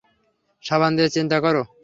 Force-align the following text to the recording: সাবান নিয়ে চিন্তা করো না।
সাবান 0.63 0.91
নিয়ে 0.95 1.09
চিন্তা 1.15 1.37
করো 1.45 1.61
না। 1.63 1.71